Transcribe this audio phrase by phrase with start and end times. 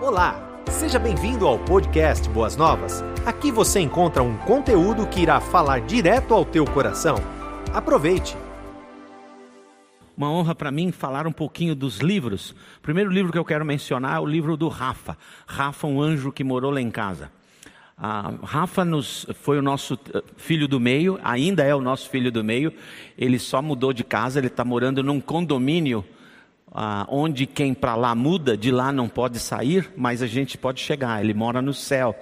[0.00, 3.02] Olá, seja bem-vindo ao podcast Boas Novas.
[3.26, 7.16] Aqui você encontra um conteúdo que irá falar direto ao teu coração.
[7.74, 8.36] Aproveite!
[10.16, 12.52] Uma honra para mim falar um pouquinho dos livros.
[12.78, 15.18] O primeiro livro que eu quero mencionar é o livro do Rafa.
[15.44, 17.32] Rafa, um anjo que morou lá em casa.
[17.98, 22.30] Ah, Rafa nos, foi o nosso eh, filho do meio, ainda é o nosso filho
[22.30, 22.72] do meio.
[23.18, 26.04] Ele só mudou de casa, ele está morando num condomínio
[26.72, 30.80] ah, onde quem para lá muda, de lá não pode sair, mas a gente pode
[30.80, 32.14] chegar, ele mora no céu.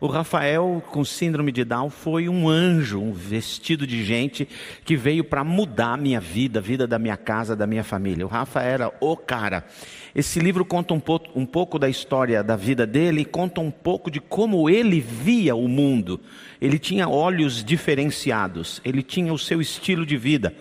[0.00, 4.48] O Rafael, com síndrome de Down, foi um anjo, um vestido de gente
[4.82, 8.24] que veio para mudar a minha vida, a vida da minha casa, da minha família.
[8.24, 9.66] O Rafa era o cara.
[10.14, 13.70] Esse livro conta um pouco, um pouco da história da vida dele e conta um
[13.70, 16.18] pouco de como ele via o mundo.
[16.62, 20.54] Ele tinha olhos diferenciados, ele tinha o seu estilo de vida.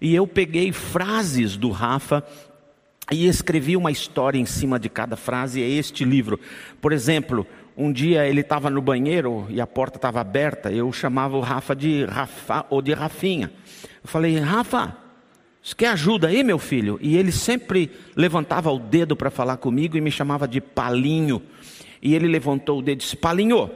[0.00, 2.24] E eu peguei frases do Rafa
[3.12, 6.40] e escrevi uma história em cima de cada frase, é este livro.
[6.80, 11.36] Por exemplo, um dia ele estava no banheiro e a porta estava aberta, eu chamava
[11.36, 13.52] o Rafa de Rafa ou de Rafinha.
[14.02, 14.96] Eu falei, Rafa,
[15.62, 16.98] você quer ajuda aí, meu filho?
[17.00, 21.40] E ele sempre levantava o dedo para falar comigo e me chamava de Palinho.
[22.02, 23.70] E ele levantou o dedo e disse: Palinho,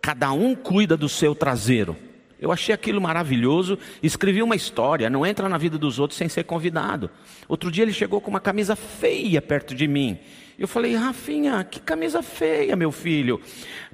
[0.00, 1.94] cada um cuida do seu traseiro.
[2.40, 6.44] Eu achei aquilo maravilhoso, escrevi uma história, não entra na vida dos outros sem ser
[6.44, 7.10] convidado.
[7.48, 10.18] Outro dia ele chegou com uma camisa feia perto de mim.
[10.58, 13.40] Eu falei, Rafinha, que camisa feia, meu filho.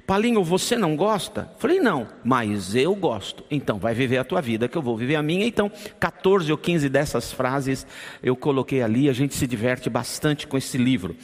[0.05, 1.49] Palinho, você não gosta?
[1.57, 3.43] Falei, não, mas eu gosto.
[3.49, 5.47] Então, vai viver a tua vida, que eu vou viver a minha.
[5.47, 7.87] Então, 14 ou 15 dessas frases
[8.21, 11.15] eu coloquei ali, a gente se diverte bastante com esse livro.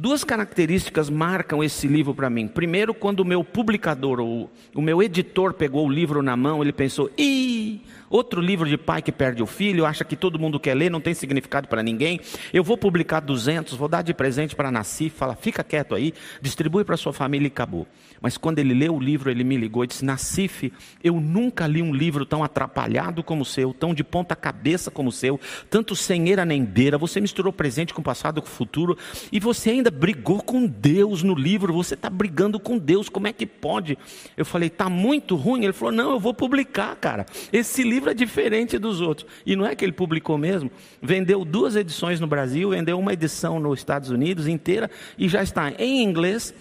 [0.00, 2.46] Duas características marcam esse livro para mim.
[2.46, 4.48] Primeiro, quando o meu publicador, o,
[4.80, 9.10] meu editor pegou o livro na mão, ele pensou, ih, outro livro de pai que
[9.10, 12.20] perde o filho, acha que todo mundo quer ler, não tem significado para ninguém.
[12.52, 16.84] Eu vou publicar 200, vou dar de presente para Nasci, fala, fica quieto aí, distribui
[16.84, 17.84] para sua família e acabou.
[18.20, 21.80] Mas quando ele leu o livro, ele me ligou e disse: Nassif, eu nunca li
[21.80, 25.40] um livro tão atrapalhado como o seu, tão de ponta cabeça como o seu,
[25.70, 26.98] tanto sem era nem beira.
[26.98, 28.98] Você misturou presente com passado com futuro
[29.30, 31.72] e você ainda brigou com Deus no livro.
[31.72, 33.96] Você está brigando com Deus, como é que pode?
[34.36, 35.64] Eu falei: Está muito ruim.
[35.64, 37.24] Ele falou: Não, eu vou publicar, cara.
[37.52, 39.26] Esse livro é diferente dos outros.
[39.46, 40.70] E não é que ele publicou mesmo.
[41.00, 45.72] Vendeu duas edições no Brasil, vendeu uma edição nos Estados Unidos inteira e já está
[45.78, 46.54] em inglês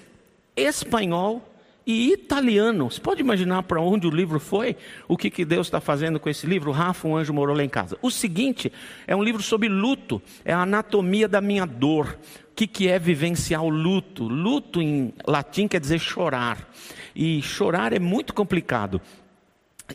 [0.57, 1.56] espanhol
[1.87, 2.91] e italiano.
[2.91, 4.75] Você pode imaginar para onde o livro foi?
[5.07, 6.69] O que, que Deus está fazendo com esse livro?
[6.71, 7.97] Rafa, um anjo morou lá em casa.
[8.01, 8.71] O seguinte
[9.07, 12.19] é um livro sobre luto, é a anatomia da minha dor.
[12.51, 14.25] O que, que é vivenciar o luto?
[14.27, 16.69] Luto em latim quer dizer chorar.
[17.15, 18.99] E chorar é muito complicado.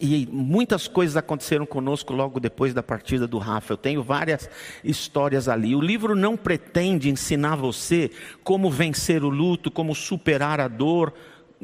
[0.01, 3.75] E muitas coisas aconteceram conosco logo depois da partida do Rafa.
[3.75, 4.49] Eu tenho várias
[4.83, 5.75] histórias ali.
[5.75, 8.11] O livro não pretende ensinar você
[8.43, 11.13] como vencer o luto, como superar a dor.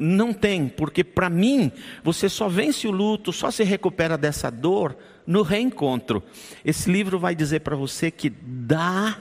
[0.01, 1.69] Não tem, porque para mim,
[2.01, 4.95] você só vence o luto, só se recupera dessa dor
[5.27, 6.23] no reencontro.
[6.63, 9.17] Esse livro vai dizer para você que dá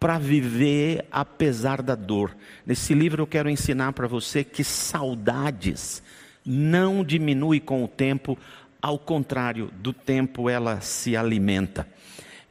[0.00, 2.36] para viver apesar da dor.
[2.66, 6.02] Nesse livro eu quero ensinar para você que saudades
[6.44, 8.36] não diminui com o tempo,
[8.82, 11.86] ao contrário, do tempo ela se alimenta.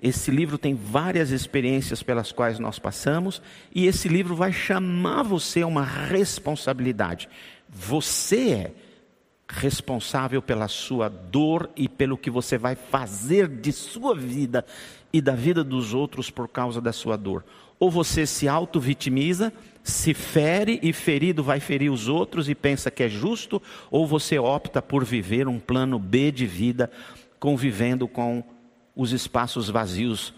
[0.06, 3.42] Esse livro tem várias experiências pelas quais nós passamos,
[3.74, 7.28] e esse livro vai chamar você a uma responsabilidade.
[7.68, 8.72] Você é
[9.50, 14.64] responsável pela sua dor e pelo que você vai fazer de sua vida
[15.12, 17.44] e da vida dos outros por causa da sua dor.
[17.80, 19.52] Ou você se auto-vitimiza,
[19.84, 24.38] se fere e ferido vai ferir os outros e pensa que é justo, ou você
[24.38, 26.92] opta por viver um plano B de vida,
[27.40, 28.44] convivendo com
[28.96, 30.34] os espaços vazios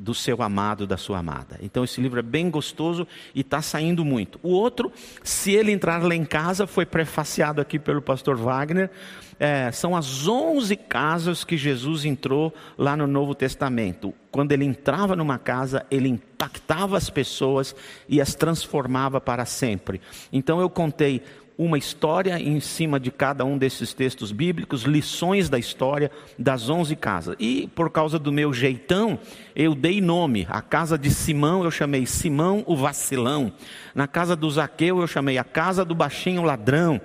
[0.00, 1.58] do seu amado, da sua amada.
[1.60, 4.40] Então esse livro é bem gostoso e está saindo muito.
[4.42, 4.90] O outro,
[5.22, 8.90] se ele entrar lá em casa, foi prefaciado aqui pelo pastor Wagner.
[9.38, 14.14] É, são as 11 casas que Jesus entrou lá no Novo Testamento.
[14.30, 17.74] Quando ele entrava numa casa, ele impactava as pessoas
[18.08, 20.00] e as transformava para sempre.
[20.32, 21.22] Então eu contei
[21.62, 26.96] uma história em cima de cada um desses textos bíblicos, lições da história das onze
[26.96, 27.36] casas.
[27.38, 29.18] E por causa do meu jeitão,
[29.54, 30.46] eu dei nome.
[30.48, 33.52] A casa de Simão eu chamei Simão o vacilão.
[33.94, 36.98] Na casa do Zaqueu eu chamei a casa do baixinho ladrão.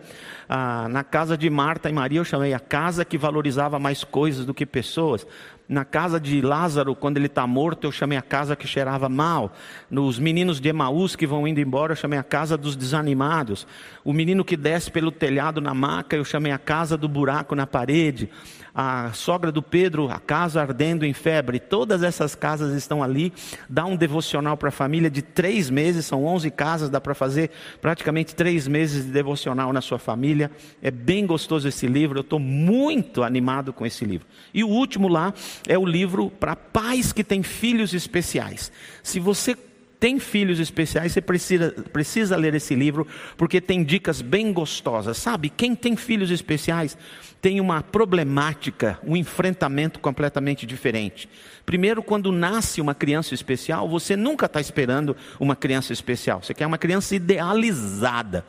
[0.48, 4.46] Ah, na casa de Marta e Maria eu chamei a casa que valorizava mais coisas
[4.46, 5.28] do que pessoas.
[5.68, 9.52] Na casa de Lázaro, quando ele está morto, eu chamei a casa que cheirava mal.
[9.90, 13.66] Nos meninos de Emaús que vão indo embora, eu chamei a casa dos desanimados.
[14.04, 17.66] O menino que desce pelo telhado na maca, eu chamei a casa do buraco na
[17.66, 18.30] parede
[18.76, 23.32] a sogra do Pedro, a casa ardendo em febre, todas essas casas estão ali.
[23.70, 27.52] Dá um devocional para a família de três meses, são 11 casas, dá para fazer
[27.80, 30.52] praticamente três meses de devocional na sua família.
[30.82, 34.28] É bem gostoso esse livro, eu estou muito animado com esse livro.
[34.54, 35.34] E o último lá
[35.68, 38.72] é o livro para pais que têm filhos especiais.
[39.02, 39.56] Se você
[40.00, 43.08] tem filhos especiais, você precisa, precisa ler esse livro,
[43.38, 45.18] porque tem dicas bem gostosas.
[45.18, 46.98] Sabe, quem tem filhos especiais
[47.42, 51.30] tem uma problemática, um enfrentamento completamente diferente.
[51.66, 56.66] Primeiro, quando nasce uma criança especial, você nunca está esperando uma criança especial, você quer
[56.66, 58.46] uma criança idealizada.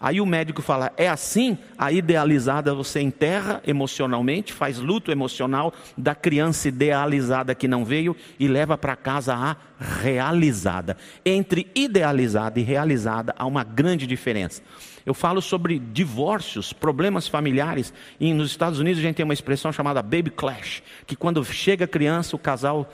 [0.00, 1.58] Aí o médico fala: é assim?
[1.76, 8.48] A idealizada você enterra emocionalmente, faz luto emocional da criança idealizada que não veio e
[8.48, 10.96] leva para casa a realizada.
[11.24, 14.62] Entre idealizada e realizada há uma grande diferença.
[15.04, 17.92] Eu falo sobre divórcios, problemas familiares.
[18.18, 21.84] E nos Estados Unidos a gente tem uma expressão chamada baby clash, que quando chega
[21.84, 22.90] a criança, o casal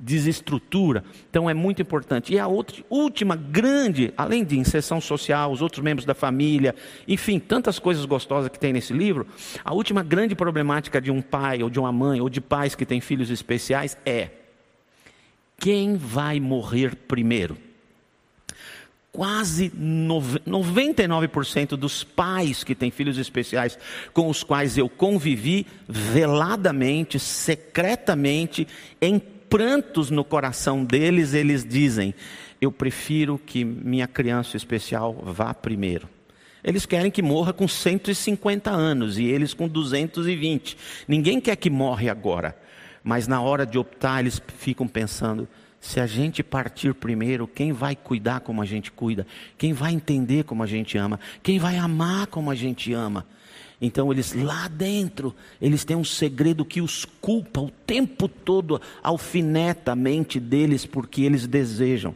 [0.00, 1.04] desestrutura.
[1.30, 2.34] Então é muito importante.
[2.34, 6.74] E a outra, última grande, além de inserção social, os outros membros da família,
[7.06, 9.26] enfim, tantas coisas gostosas que tem nesse livro,
[9.64, 12.84] a última grande problemática de um pai ou de uma mãe ou de pais que
[12.84, 14.30] têm filhos especiais é
[15.58, 17.56] quem vai morrer primeiro?
[19.10, 23.78] Quase 99% dos pais que têm filhos especiais
[24.12, 28.68] com os quais eu convivi veladamente, secretamente,
[29.00, 32.14] em prantos no coração deles, eles dizem:
[32.60, 36.08] Eu prefiro que minha criança especial vá primeiro.
[36.62, 40.76] Eles querem que morra com 150 anos e eles com 220.
[41.06, 42.56] Ninguém quer que morre agora.
[43.04, 45.48] Mas na hora de optar, eles ficam pensando:
[45.80, 49.24] se a gente partir primeiro, quem vai cuidar como a gente cuida?
[49.56, 51.20] Quem vai entender como a gente ama?
[51.42, 53.24] Quem vai amar como a gente ama?
[53.80, 59.92] Então eles lá dentro, eles têm um segredo que os culpa o tempo todo, alfineta
[59.92, 62.14] a mente deles, porque eles desejam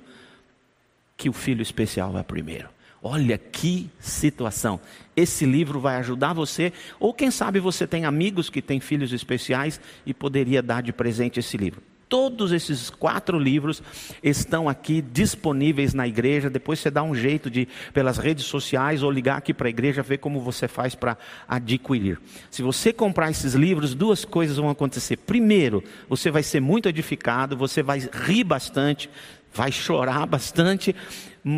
[1.17, 2.69] que o filho especial vá primeiro.
[3.03, 4.81] Olha que situação.
[5.17, 9.81] Esse livro vai ajudar você, ou quem sabe você tem amigos que têm filhos especiais
[10.05, 11.83] e poderia dar de presente esse livro.
[12.11, 13.81] Todos esses quatro livros
[14.21, 16.51] estão aqui disponíveis na igreja.
[16.51, 20.03] Depois você dá um jeito de, pelas redes sociais, ou ligar aqui para a igreja,
[20.03, 21.17] ver como você faz para
[21.47, 22.21] adquirir.
[22.51, 25.19] Se você comprar esses livros, duas coisas vão acontecer.
[25.19, 29.09] Primeiro, você vai ser muito edificado, você vai rir bastante,
[29.55, 30.95] vai chorar bastante,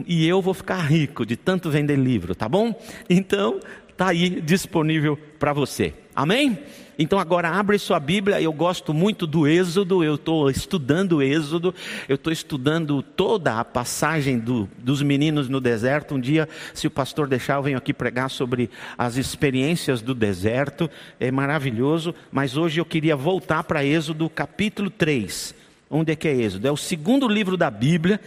[0.06, 2.78] e eu vou ficar rico de tanto vender livro, tá bom?
[3.08, 3.58] Então,
[3.88, 5.94] está aí disponível para você.
[6.14, 6.58] Amém?
[6.98, 11.74] Então agora abre sua Bíblia, eu gosto muito do Êxodo, eu estou estudando o Êxodo,
[12.06, 16.14] eu estou estudando toda a passagem do, dos meninos no deserto.
[16.14, 20.90] Um dia, se o pastor deixar, eu venho aqui pregar sobre as experiências do deserto,
[21.18, 25.54] é maravilhoso, mas hoje eu queria voltar para Êxodo capítulo 3.
[25.90, 26.68] Onde é que é Êxodo?
[26.68, 28.20] É o segundo livro da Bíblia,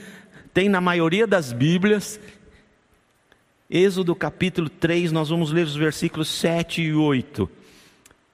[0.53, 2.19] tem na maioria das Bíblias,
[3.69, 7.64] Êxodo capítulo 3, nós vamos ler os versículos 7 e 8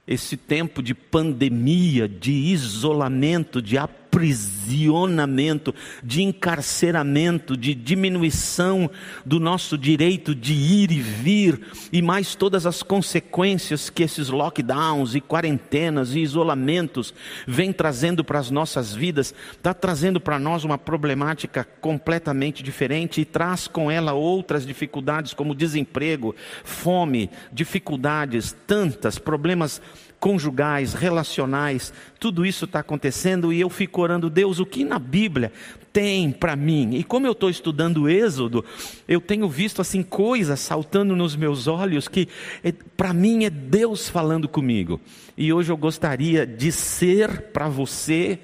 [0.07, 3.77] esse tempo de pandemia, de isolamento, de
[4.11, 5.73] aprisionamento,
[6.03, 8.91] de encarceramento, de diminuição
[9.25, 11.61] do nosso direito de ir e vir,
[11.93, 17.13] e mais todas as consequências que esses lockdowns e quarentenas e isolamentos
[17.47, 23.25] vêm trazendo para as nossas vidas, está trazendo para nós uma problemática completamente diferente e
[23.25, 29.81] traz com ela outras dificuldades, como desemprego, fome, dificuldades, tantas, problemas
[30.21, 35.51] conjugais, relacionais, tudo isso está acontecendo e eu fico orando, Deus, o que na Bíblia
[35.91, 36.93] tem para mim?
[36.93, 38.63] E como eu estou estudando Êxodo,
[39.07, 42.29] eu tenho visto assim coisas saltando nos meus olhos que
[42.63, 45.01] é, para mim é Deus falando comigo.
[45.35, 48.37] E hoje eu gostaria de ser para você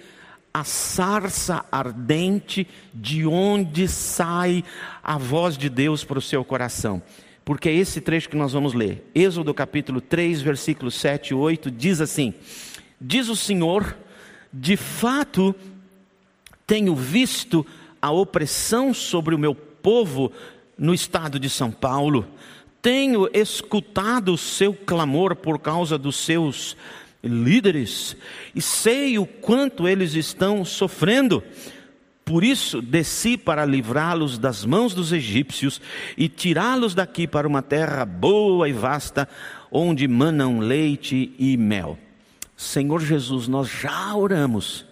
[0.51, 4.63] a sarça ardente de onde sai
[5.03, 7.03] a voz de Deus para o seu coração
[7.47, 9.09] porque é esse trecho que nós vamos ler.
[9.15, 12.33] Êxodo capítulo 3, versículos 7 e 8 diz assim:
[12.99, 13.95] Diz o Senhor,
[14.51, 15.55] de fato
[16.67, 17.65] tenho visto
[18.01, 20.29] a opressão sobre o meu povo
[20.77, 22.27] no estado de São Paulo,
[22.81, 26.75] tenho escutado o seu clamor por causa dos seus
[27.23, 28.17] líderes
[28.53, 31.41] e sei o quanto eles estão sofrendo.
[32.27, 35.79] Por isso desci para livrá-los das mãos dos egípcios
[36.17, 39.29] e tirá-los daqui para uma terra boa e vasta,
[39.71, 41.97] onde manam leite e mel.
[42.57, 44.85] Senhor Jesus, nós já oramos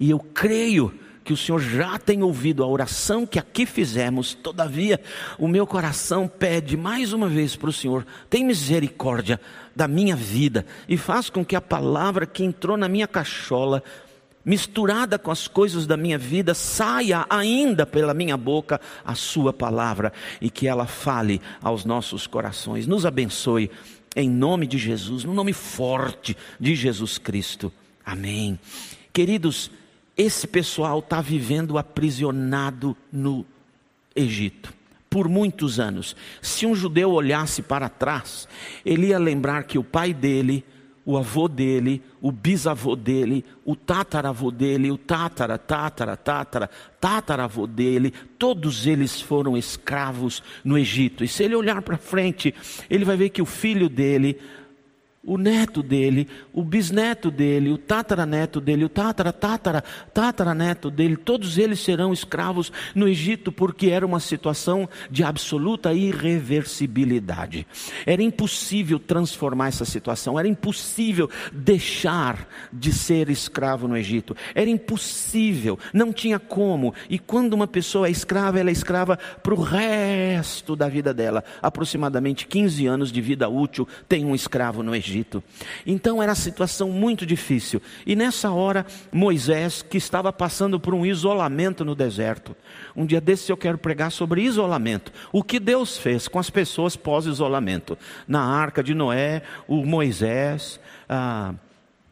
[0.00, 0.92] e eu creio
[1.22, 5.00] que o Senhor já tem ouvido a oração que aqui fizemos, todavia
[5.38, 9.40] o meu coração pede mais uma vez para o Senhor: tem misericórdia
[9.76, 13.80] da minha vida e faz com que a palavra que entrou na minha cachola,
[14.44, 20.12] misturada com as coisas da minha vida, saia ainda pela minha boca a Sua palavra
[20.40, 22.86] e que ela fale aos nossos corações.
[22.86, 23.70] Nos abençoe
[24.16, 27.72] em nome de Jesus, no nome forte de Jesus Cristo.
[28.04, 28.58] Amém.
[29.12, 29.70] Queridos,
[30.16, 33.44] esse pessoal está vivendo aprisionado no
[34.14, 34.80] Egito
[35.10, 36.14] por muitos anos.
[36.40, 38.46] Se um judeu olhasse para trás,
[38.86, 40.64] ele ia lembrar que o pai dele,
[41.10, 48.12] o avô dele, o bisavô dele, o tataravô dele, o tatara, tatara, tatara, tataravô dele,
[48.38, 51.24] todos eles foram escravos no Egito.
[51.24, 52.54] E se ele olhar para frente,
[52.88, 54.38] ele vai ver que o filho dele,
[55.22, 59.84] o neto dele, o bisneto dele, o tataraneto dele, o tatara, tatara,
[60.14, 67.66] tataraneto dele, todos eles serão escravos no Egito, porque era uma situação de absoluta irreversibilidade.
[68.06, 75.78] Era impossível transformar essa situação, era impossível deixar de ser escravo no Egito, era impossível,
[75.92, 76.94] não tinha como.
[77.10, 81.44] E quando uma pessoa é escrava, ela é escrava para o resto da vida dela.
[81.60, 85.09] Aproximadamente 15 anos de vida útil tem um escravo no Egito.
[85.10, 85.42] Egito.
[85.84, 87.82] Então era uma situação muito difícil.
[88.06, 92.56] E nessa hora, Moisés, que estava passando por um isolamento no deserto,
[92.94, 95.12] um dia desses eu quero pregar sobre isolamento.
[95.32, 97.98] O que Deus fez com as pessoas pós-isolamento.
[98.26, 101.54] Na arca de Noé, o Moisés, ah,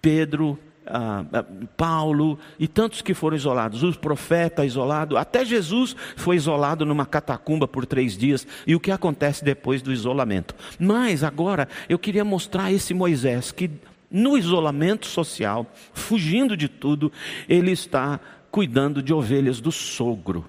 [0.03, 0.59] Pedro,
[0.91, 1.45] ah, ah,
[1.77, 7.69] Paulo e tantos que foram isolados, os profetas isolados, até Jesus foi isolado numa catacumba
[7.69, 10.55] por três dias, e o que acontece depois do isolamento.
[10.79, 13.71] Mas agora eu queria mostrar esse Moisés que
[14.11, 17.13] no isolamento social, fugindo de tudo,
[17.49, 18.19] ele está
[18.51, 20.45] cuidando de ovelhas do sogro.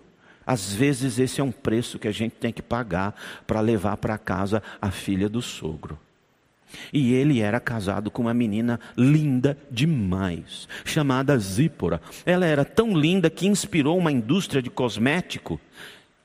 [0.45, 3.13] Às vezes esse é um preço que a gente tem que pagar
[3.45, 5.99] para levar para casa a filha do sogro.
[6.91, 12.01] E ele era casado com uma menina linda demais, chamada Zípora.
[12.25, 15.59] Ela era tão linda que inspirou uma indústria de cosmético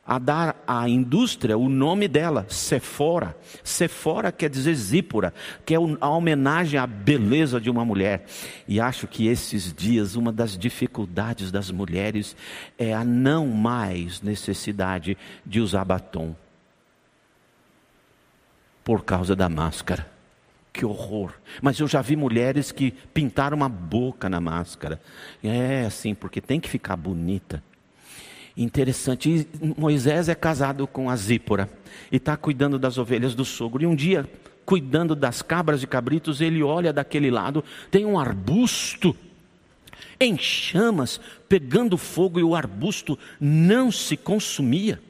[0.07, 3.37] a dar à indústria o nome dela, Sephora.
[3.63, 5.33] Sephora quer dizer Zípora,
[5.65, 8.27] que é a homenagem à beleza de uma mulher.
[8.69, 12.37] E acho que esses dias uma das dificuldades das mulheres
[12.79, 16.37] é a não mais necessidade de usar batom
[18.85, 20.14] por causa da máscara.
[20.75, 21.33] Que horror.
[21.63, 25.01] Mas eu já vi mulheres que pintaram uma boca na máscara.
[25.43, 27.63] É assim, porque tem que ficar bonita.
[28.57, 29.47] Interessante.
[29.63, 31.71] E Moisés é casado com a Zípora
[32.11, 33.85] e está cuidando das ovelhas do sogro.
[33.85, 34.29] E um dia,
[34.67, 39.17] cuidando das cabras e cabritos, ele olha daquele lado, tem um arbusto
[40.19, 45.01] em chamas, pegando fogo, e o arbusto não se consumia.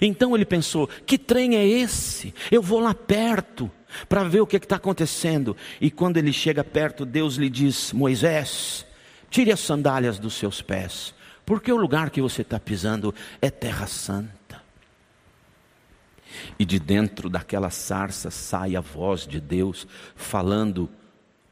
[0.00, 2.32] Então ele pensou: que trem é esse?
[2.50, 3.70] Eu vou lá perto
[4.08, 5.56] para ver o que está acontecendo.
[5.80, 8.86] E quando ele chega perto, Deus lhe diz: Moisés,
[9.30, 11.14] tire as sandálias dos seus pés,
[11.44, 14.62] porque o lugar que você está pisando é terra santa.
[16.58, 20.88] E de dentro daquela sarça sai a voz de Deus falando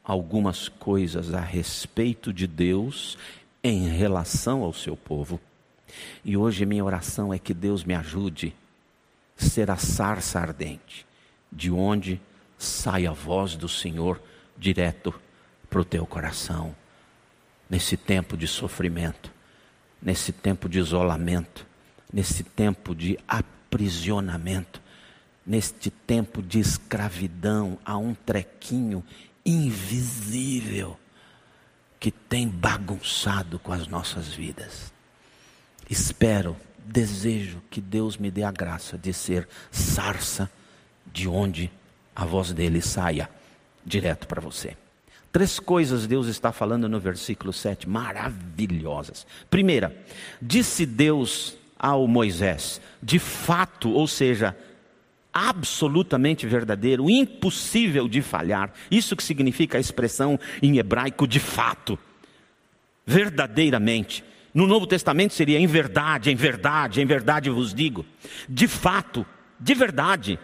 [0.05, 3.19] algumas coisas a respeito de Deus
[3.63, 5.41] em relação ao seu povo.
[6.25, 8.55] E hoje minha oração é que Deus me ajude
[9.39, 11.07] a ser a sarça ardente,
[11.57, 12.21] de onde
[12.59, 14.21] sai a voz do Senhor
[14.57, 15.13] direto
[15.71, 16.77] para o teu coração,
[17.69, 19.33] nesse tempo de sofrimento,
[20.01, 21.67] nesse tempo de isolamento,
[22.13, 24.83] nesse tempo de aprisionamento,
[25.47, 29.03] neste tempo de escravidão a um trequinho
[29.45, 30.99] invisível
[31.99, 34.93] que tem bagunçado com as nossas vidas.
[35.89, 40.51] Espero, desejo que Deus me dê a graça de ser sarça
[41.13, 41.71] de onde
[42.15, 43.29] a voz dele saia
[43.85, 44.77] direto para você.
[45.31, 49.27] Três coisas Deus está falando no versículo 7, maravilhosas.
[49.51, 49.95] Primeira,
[50.41, 54.57] disse Deus ao Moisés, de fato, ou seja,
[55.33, 58.73] absolutamente verdadeiro, impossível de falhar.
[58.91, 61.99] Isso que significa a expressão em hebraico de fato.
[63.05, 64.25] Verdadeiramente.
[64.55, 68.07] No Novo Testamento seria em verdade, em verdade, em verdade vos digo.
[68.49, 69.27] De fato,
[69.61, 70.39] de verdade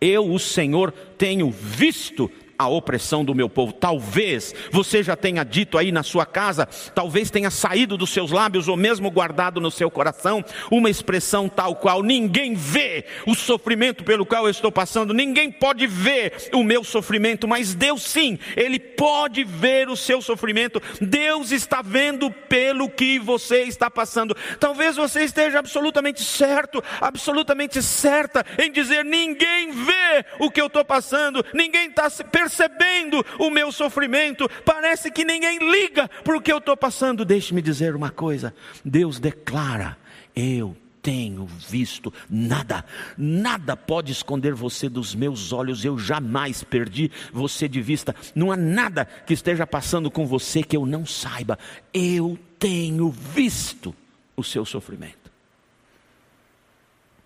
[0.00, 3.72] eu, o Senhor, tenho visto a opressão do meu povo.
[3.72, 8.68] Talvez você já tenha dito aí na sua casa, talvez tenha saído dos seus lábios
[8.68, 14.26] ou mesmo guardado no seu coração uma expressão tal qual: ninguém vê o sofrimento pelo
[14.26, 19.44] qual eu estou passando, ninguém pode ver o meu sofrimento, mas Deus sim, Ele pode
[19.44, 20.80] ver o seu sofrimento.
[21.00, 24.36] Deus está vendo pelo que você está passando.
[24.58, 30.84] Talvez você esteja absolutamente certo, absolutamente certa em dizer: ninguém vê o que eu estou
[30.84, 32.08] passando, ninguém está
[32.44, 37.24] percebendo o meu sofrimento, parece que ninguém liga para o que eu estou passando.
[37.24, 39.96] Deixe-me dizer uma coisa: Deus declara,
[40.36, 42.84] eu tenho visto nada,
[43.16, 48.56] nada pode esconder você dos meus olhos, eu jamais perdi você de vista, não há
[48.56, 51.58] nada que esteja passando com você que eu não saiba,
[51.92, 53.94] eu tenho visto
[54.36, 55.32] o seu sofrimento.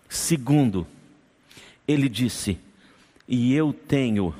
[0.07, 0.87] Segundo,
[1.87, 2.57] ele disse:
[3.27, 4.33] E eu tenho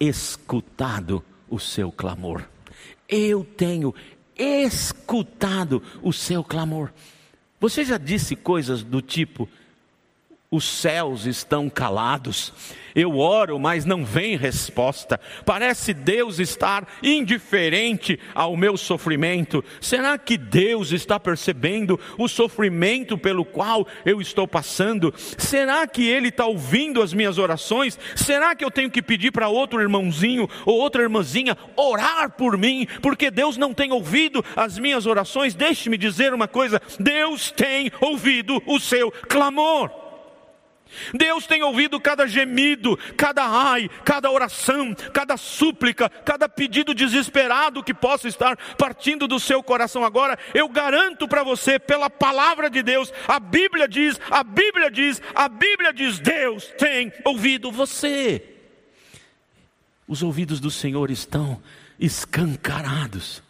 [0.00, 2.48] escutado o seu clamor.
[3.06, 3.94] Eu tenho
[4.34, 6.90] escutado o seu clamor.
[7.60, 9.46] Você já disse coisas do tipo:
[10.52, 12.52] os céus estão calados.
[12.92, 15.20] Eu oro, mas não vem resposta.
[15.46, 19.64] Parece Deus estar indiferente ao meu sofrimento.
[19.80, 25.14] Será que Deus está percebendo o sofrimento pelo qual eu estou passando?
[25.38, 27.96] Será que Ele está ouvindo as minhas orações?
[28.16, 32.88] Será que eu tenho que pedir para outro irmãozinho ou outra irmãzinha orar por mim,
[33.00, 35.54] porque Deus não tem ouvido as minhas orações?
[35.54, 40.09] Deixe-me dizer uma coisa: Deus tem ouvido o seu clamor.
[41.14, 47.94] Deus tem ouvido cada gemido, cada ai, cada oração, cada súplica, cada pedido desesperado que
[47.94, 50.38] possa estar partindo do seu coração agora.
[50.54, 55.48] Eu garanto para você, pela palavra de Deus, a Bíblia diz, a Bíblia diz, a
[55.48, 58.42] Bíblia diz: Deus tem ouvido você.
[60.06, 61.62] Os ouvidos do Senhor estão
[61.98, 63.42] escancarados.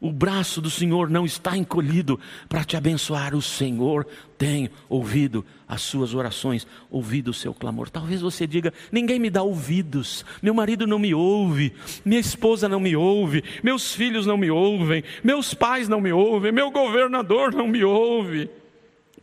[0.00, 3.34] O braço do Senhor não está encolhido para te abençoar.
[3.34, 7.90] O Senhor tem ouvido as suas orações, ouvido o seu clamor.
[7.90, 11.74] Talvez você diga: ninguém me dá ouvidos, meu marido não me ouve,
[12.04, 16.52] minha esposa não me ouve, meus filhos não me ouvem, meus pais não me ouvem,
[16.52, 18.48] meu governador não me ouve.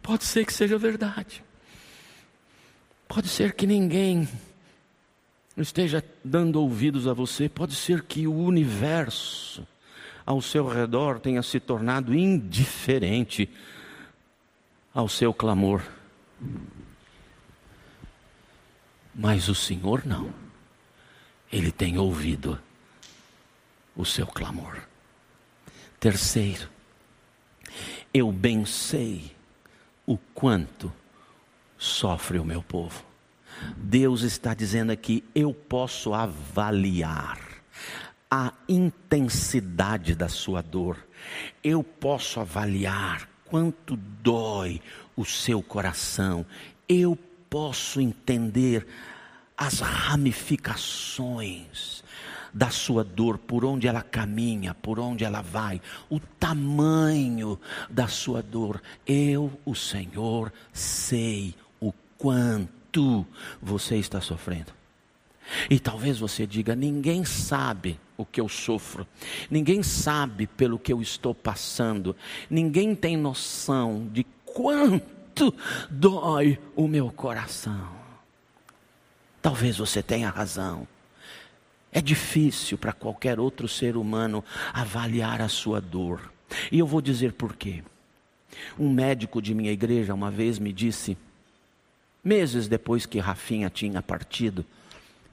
[0.02, 1.42] Pode ser que seja verdade.
[3.08, 4.28] Pode ser que ninguém
[5.56, 9.66] esteja dando ouvidos a você, pode ser que o universo
[10.26, 13.50] ao seu redor tenha se tornado indiferente
[14.94, 15.84] ao seu clamor.
[19.14, 20.34] Mas o Senhor não.
[21.52, 22.60] Ele tem ouvido
[23.96, 24.82] o seu clamor.
[26.00, 26.70] Terceiro,
[28.14, 29.36] eu bem sei
[30.06, 30.92] o quanto
[31.78, 33.06] sofre o meu povo.
[33.78, 37.40] Deus está dizendo aqui: eu posso avaliar
[38.38, 40.98] a intensidade da sua dor,
[41.64, 44.82] eu posso avaliar quanto dói
[45.16, 46.46] o seu coração,
[46.90, 47.18] eu
[47.50, 48.86] posso entender
[49.58, 52.04] as ramificações
[52.54, 57.58] da sua dor, por onde ela caminha, por onde ela vai, o tamanho
[57.90, 58.82] da sua dor.
[59.08, 63.26] Eu, o Senhor, sei o quanto
[63.62, 64.75] você está sofrendo.
[65.70, 69.06] E talvez você diga: ninguém sabe o que eu sofro,
[69.50, 72.16] ninguém sabe pelo que eu estou passando,
[72.50, 75.54] ninguém tem noção de quanto
[75.90, 77.90] dói o meu coração.
[79.42, 80.88] Talvez você tenha razão.
[81.92, 86.32] É difícil para qualquer outro ser humano avaliar a sua dor.
[86.72, 87.84] E eu vou dizer por quê.
[88.78, 91.18] Um médico de minha igreja uma vez me disse,
[92.24, 94.66] meses depois que Rafinha tinha partido,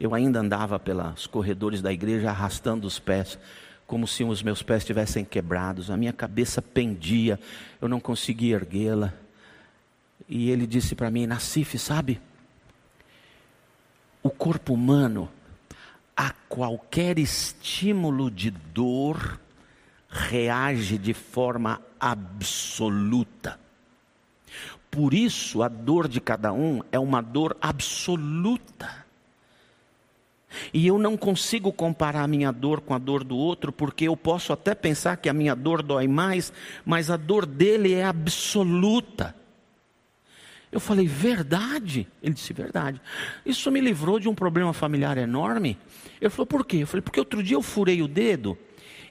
[0.03, 3.39] eu ainda andava pelos corredores da igreja arrastando os pés,
[3.87, 7.39] como se os meus pés estivessem quebrados, a minha cabeça pendia,
[7.81, 9.15] eu não conseguia erguê-la.
[10.29, 12.21] E ele disse para mim: Nassif, sabe?
[14.25, 15.31] O corpo humano,
[16.17, 19.39] a qualquer estímulo de dor,
[20.09, 23.57] reage de forma absoluta.
[24.91, 29.02] Por isso, a dor de cada um é uma dor absoluta.
[30.73, 34.17] E eu não consigo comparar a minha dor com a dor do outro, porque eu
[34.17, 36.53] posso até pensar que a minha dor dói mais,
[36.85, 39.35] mas a dor dele é absoluta.
[40.71, 42.09] Eu falei, verdade?
[42.23, 43.01] Ele disse, verdade.
[43.45, 45.79] Isso me livrou de um problema familiar enorme.
[46.19, 46.79] Ele falou, por quê?
[46.79, 48.57] Eu falei, porque outro dia eu furei o dedo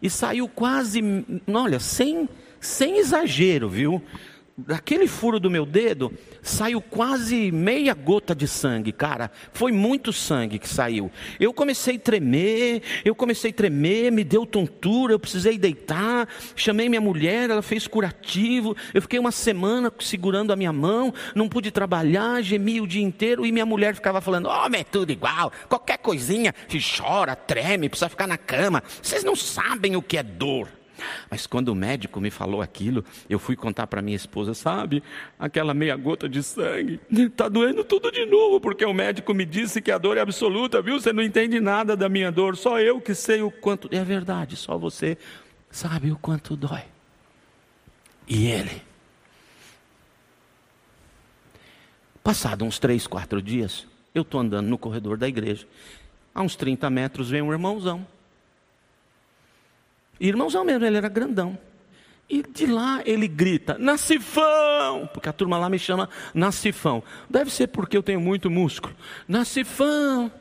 [0.01, 1.01] e saiu quase,
[1.47, 2.27] olha, sem,
[2.60, 4.01] sem exagero, viu?
[4.57, 6.11] Daquele furo do meu dedo,
[6.41, 9.31] saiu quase meia gota de sangue, cara.
[9.53, 11.11] Foi muito sangue que saiu.
[11.39, 16.27] Eu comecei a tremer, eu comecei a tremer, me deu tontura, eu precisei deitar.
[16.55, 18.75] Chamei minha mulher, ela fez curativo.
[18.93, 23.45] Eu fiquei uma semana segurando a minha mão, não pude trabalhar, gemi o dia inteiro
[23.45, 26.53] e minha mulher ficava falando: Homem, é tudo igual, qualquer coisinha,
[26.97, 28.83] chora, treme, precisa ficar na cama.
[29.01, 30.80] Vocês não sabem o que é dor.
[31.29, 35.03] Mas quando o médico me falou aquilo, eu fui contar para minha esposa, sabe,
[35.39, 39.81] aquela meia gota de sangue, está doendo tudo de novo, porque o médico me disse
[39.81, 40.99] que a dor é absoluta, viu?
[40.99, 43.89] Você não entende nada da minha dor, só eu que sei o quanto.
[43.91, 45.17] É verdade, só você
[45.69, 46.83] sabe o quanto dói.
[48.27, 48.81] E ele.
[52.23, 55.67] Passado uns três, quatro dias, eu estou andando no corredor da igreja.
[56.33, 58.05] A uns 30 metros vem um irmãozão
[60.27, 61.57] Irmãozão mesmo, ele era grandão.
[62.29, 65.10] E de lá ele grita, Nacifão!
[65.13, 67.03] Porque a turma lá me chama Nacifão.
[67.29, 68.95] Deve ser porque eu tenho muito músculo.
[69.27, 70.31] Nacifão!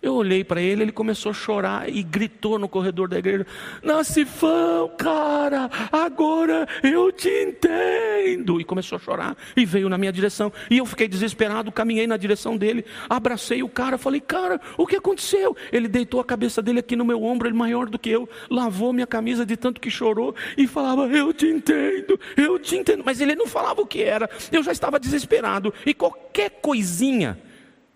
[0.00, 3.44] Eu olhei para ele, ele começou a chorar e gritou no corredor da igreja:
[3.82, 8.60] Nacifão, cara, agora eu te entendo.
[8.60, 10.52] E começou a chorar e veio na minha direção.
[10.70, 14.94] E eu fiquei desesperado, caminhei na direção dele, abracei o cara, falei: Cara, o que
[14.94, 15.56] aconteceu?
[15.72, 18.92] Ele deitou a cabeça dele aqui no meu ombro, ele maior do que eu, lavou
[18.92, 23.02] minha camisa de tanto que chorou e falava: Eu te entendo, eu te entendo.
[23.04, 25.74] Mas ele não falava o que era, eu já estava desesperado.
[25.84, 27.36] E qualquer coisinha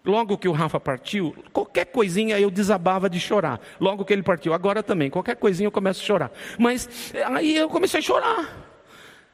[0.05, 3.61] Logo que o Rafa partiu, qualquer coisinha eu desabava de chorar.
[3.81, 6.33] Logo que ele partiu, agora também, qualquer coisinha eu começo a chorar.
[6.59, 8.73] Mas aí eu comecei a chorar.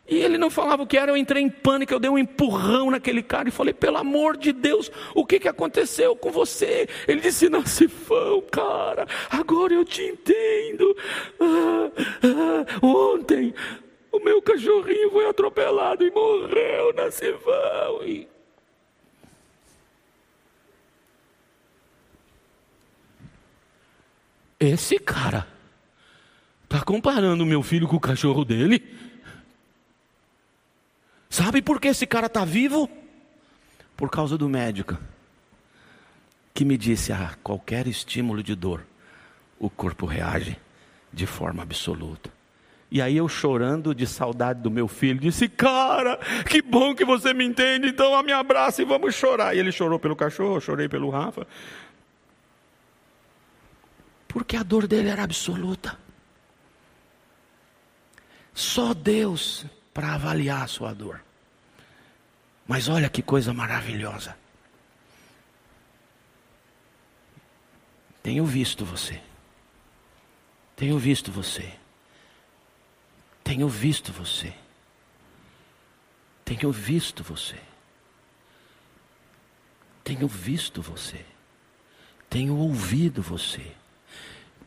[0.09, 2.91] E ele não falava o que era, eu entrei em pânico, eu dei um empurrão
[2.91, 6.89] naquele cara e falei: pelo amor de Deus, o que, que aconteceu com você?
[7.07, 10.97] Ele disse: Nacifão, cara, agora eu te entendo.
[11.39, 11.91] Ah,
[12.23, 13.55] ah, ontem
[14.11, 18.03] o meu cachorrinho foi atropelado e morreu, Nacifão.
[18.05, 18.27] E
[24.61, 25.47] Esse cara
[26.65, 28.83] está comparando meu filho com o cachorro dele?
[31.31, 32.89] Sabe por que esse cara está vivo?
[33.97, 34.99] Por causa do médico
[36.59, 38.85] que me disse: a ah, qualquer estímulo de dor,
[39.61, 40.57] o corpo reage
[41.13, 42.33] de forma absoluta.
[42.91, 46.19] E aí eu chorando de saudade do meu filho, disse: Cara,
[46.51, 49.55] que bom que você me entende, então me abraça e vamos chorar.
[49.55, 51.47] E ele chorou pelo cachorro, eu chorei pelo Rafa.
[54.29, 55.99] Porque a dor dele era absoluta.
[58.53, 59.65] Só Deus
[59.95, 61.25] para avaliar a sua dor.
[62.67, 64.37] Mas olha que coisa maravilhosa.
[68.23, 69.23] Tenho visto você.
[70.77, 71.73] Tenho visto você.
[73.43, 74.55] Tenho visto você.
[76.45, 77.59] Tenho visto você.
[80.05, 81.25] Tenho visto você.
[82.29, 83.78] Tenho ouvido você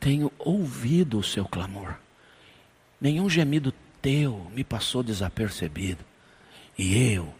[0.02, 1.96] tenho ouvido o seu clamor.
[3.00, 6.04] Nenhum gemido teu me passou desapercebido.
[6.76, 7.34] E eu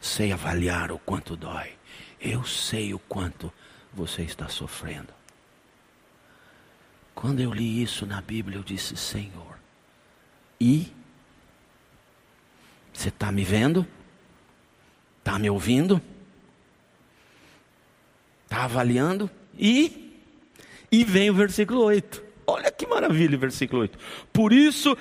[0.00, 1.72] sei avaliar o quanto dói.
[2.20, 3.50] Eu sei o quanto
[3.92, 5.14] você está sofrendo.
[7.14, 9.56] Quando eu li isso na Bíblia, eu disse: Senhor,
[10.60, 10.92] e?
[12.92, 13.86] Você está me vendo?
[15.20, 16.02] Está me ouvindo?
[18.44, 19.30] Está avaliando?
[19.56, 20.03] E?
[20.94, 22.22] E vem o versículo 8.
[22.46, 23.98] Olha que maravilha o versículo 8.
[24.32, 24.96] Por isso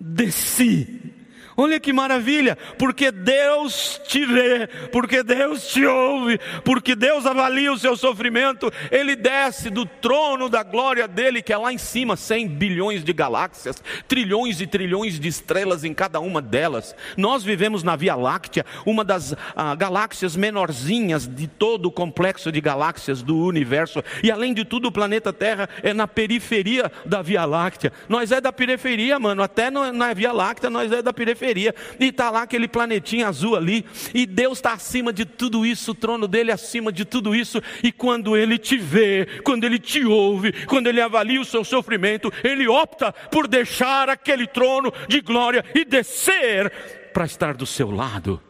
[0.00, 1.12] desci
[1.60, 7.76] Olha que maravilha, porque Deus te vê, porque Deus te ouve, porque Deus avalia o
[7.76, 12.46] seu sofrimento, Ele desce do trono da glória dele, que é lá em cima, 100
[12.46, 16.94] bilhões de galáxias, trilhões e trilhões de estrelas em cada uma delas.
[17.16, 22.60] Nós vivemos na Via Láctea, uma das ah, galáxias menorzinhas de todo o complexo de
[22.60, 27.44] galáxias do universo, e além de tudo, o planeta Terra é na periferia da Via
[27.44, 27.92] Láctea.
[28.08, 31.72] Nós é da periferia, mano, até na Via Láctea nós é da periferia e
[32.04, 36.28] está lá aquele planetinha azul ali, e Deus está acima de tudo isso, o trono
[36.28, 40.52] dele é acima de tudo isso, e quando ele te vê, quando ele te ouve,
[40.66, 45.84] quando ele avalia o seu sofrimento, ele opta por deixar aquele trono de glória e
[45.84, 46.70] descer
[47.12, 48.42] para estar do seu lado.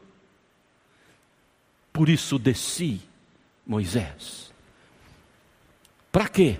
[1.92, 3.00] Por isso desci,
[3.66, 4.52] Moisés.
[6.12, 6.58] Para quê?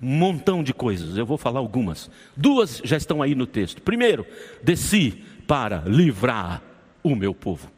[0.00, 2.08] Montão de coisas, eu vou falar algumas.
[2.36, 3.82] Duas já estão aí no texto.
[3.82, 4.24] Primeiro,
[4.62, 6.62] desci para livrar
[7.02, 7.70] o meu povo.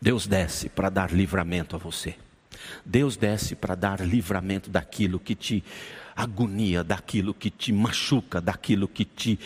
[0.00, 2.16] Deus desce para dar livramento a você.
[2.84, 5.62] Deus desce para dar livramento daquilo que te
[6.14, 9.38] agonia, daquilo que te machuca, daquilo que te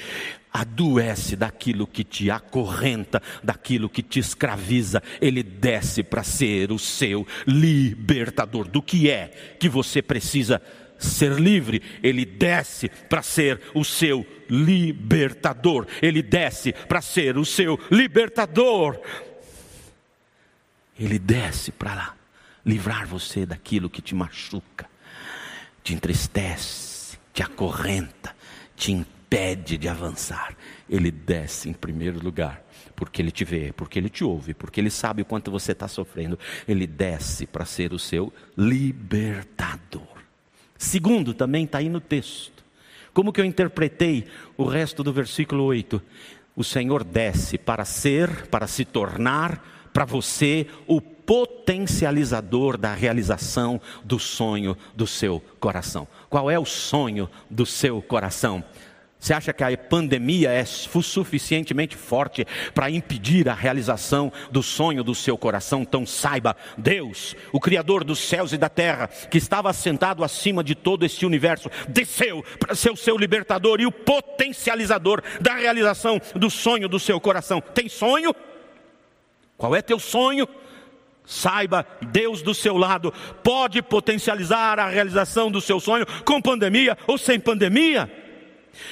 [0.52, 5.02] adoece, daquilo que te acorrenta, daquilo que te escraviza.
[5.20, 8.68] Ele desce para ser o seu libertador.
[8.68, 10.62] Do que é que você precisa
[11.00, 11.82] ser livre?
[12.02, 15.86] Ele desce para ser o seu libertador.
[16.00, 19.00] Ele desce para ser o seu libertador.
[20.98, 22.14] Ele desce para
[22.64, 24.86] livrar você daquilo que te machuca,
[25.82, 28.36] te entristece, te acorrenta,
[28.76, 30.54] te impede de avançar.
[30.88, 32.62] Ele desce em primeiro lugar,
[32.94, 35.88] porque ele te vê, porque ele te ouve, porque ele sabe o quanto você está
[35.88, 36.38] sofrendo.
[36.68, 40.09] Ele desce para ser o seu libertador.
[40.80, 42.64] Segundo, também está aí no texto.
[43.12, 44.24] Como que eu interpretei
[44.56, 46.00] o resto do versículo 8?
[46.56, 54.18] O Senhor desce para ser, para se tornar para você o potencializador da realização do
[54.18, 56.08] sonho do seu coração.
[56.30, 58.64] Qual é o sonho do seu coração?
[59.20, 65.14] Você acha que a pandemia é suficientemente forte para impedir a realização do sonho do
[65.14, 65.82] seu coração?
[65.82, 70.74] Então saiba, Deus, o Criador dos céus e da terra, que estava assentado acima de
[70.74, 76.48] todo este universo, desceu para ser o seu libertador e o potencializador da realização do
[76.48, 77.60] sonho do seu coração.
[77.60, 78.34] Tem sonho?
[79.58, 80.48] Qual é teu sonho?
[81.26, 83.12] Saiba, Deus do seu lado
[83.44, 88.19] pode potencializar a realização do seu sonho com pandemia ou sem pandemia.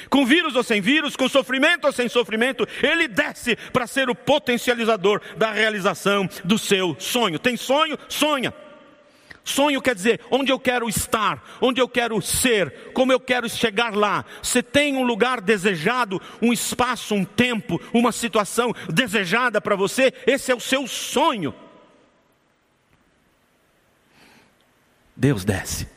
[0.09, 4.15] Com vírus ou sem vírus, com sofrimento ou sem sofrimento, ele desce para ser o
[4.15, 7.39] potencializador da realização do seu sonho.
[7.39, 7.97] Tem sonho?
[8.07, 8.53] Sonha.
[9.43, 13.95] Sonho quer dizer onde eu quero estar, onde eu quero ser, como eu quero chegar
[13.95, 14.23] lá.
[14.43, 20.51] Você tem um lugar desejado, um espaço, um tempo, uma situação desejada para você, esse
[20.51, 21.53] é o seu sonho.
[25.15, 25.87] Deus desce.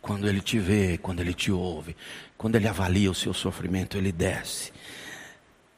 [0.00, 1.96] Quando Ele te vê, quando Ele te ouve,
[2.40, 4.72] quando Ele avalia o seu sofrimento, Ele desce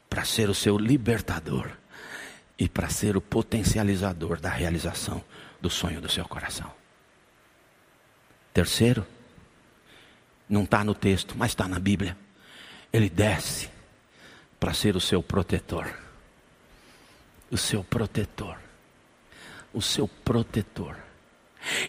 [0.09, 1.69] para ser o seu libertador
[2.57, 5.25] e para ser o potencializador da realização
[5.61, 6.73] do sonho do seu coração.
[8.55, 9.05] Terceiro,
[10.49, 12.17] não está no texto, mas está na Bíblia.
[12.93, 13.69] Ele desce
[14.61, 15.93] para ser o seu protetor.
[17.51, 18.57] O seu protetor.
[19.75, 20.97] O seu protetor.